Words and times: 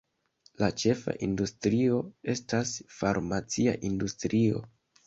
La 0.61 0.69
ĉefa 0.83 1.13
industrio 1.27 2.01
estas 2.35 2.75
farmacia 2.99 3.79
industrio. 3.93 4.69